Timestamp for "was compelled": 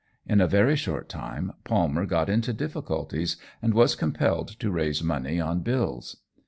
3.75-4.47